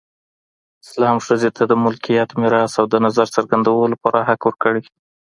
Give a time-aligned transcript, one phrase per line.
[0.85, 4.81] اسلام ښځې ته د ملکیت، میراث او د نظر څرګندولو پوره حق ورکړی